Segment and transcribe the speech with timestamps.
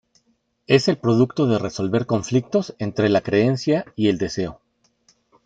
[0.65, 4.59] Es el producto de resolver conflictos entre la creencia y el deseo.